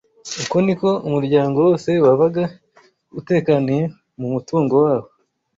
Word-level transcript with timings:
Uko 0.43 0.55
ni 0.65 0.73
ko 0.79 0.89
umuryango 1.07 1.57
wose 1.67 1.91
wabaga 2.05 2.43
utekaniye 3.19 3.83
mu 4.19 4.27
mutungo 4.33 4.75
wawo 4.85 5.07